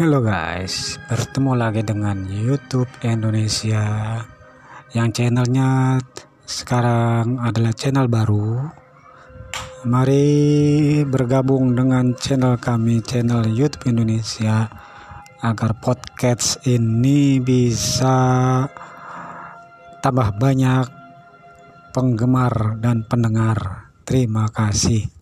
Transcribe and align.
Halo 0.08 0.24
guys, 0.24 0.96
bertemu 1.12 1.60
lagi 1.60 1.84
dengan 1.84 2.24
YouTube 2.24 2.88
Indonesia 3.04 4.16
yang 4.96 5.12
channelnya 5.12 6.00
sekarang 6.48 7.36
adalah 7.36 7.76
channel 7.76 8.08
baru. 8.08 8.64
Mari 9.84 11.04
bergabung 11.04 11.76
dengan 11.76 12.16
channel 12.16 12.56
kami, 12.56 13.04
channel 13.04 13.44
YouTube 13.44 13.92
Indonesia, 13.92 14.72
agar 15.44 15.76
podcast 15.76 16.64
ini 16.64 17.36
bisa 17.36 18.16
tambah 20.00 20.32
banyak 20.32 20.88
penggemar 21.92 22.80
dan 22.80 23.04
pendengar. 23.04 23.92
Terima 24.08 24.48
kasih. 24.48 25.19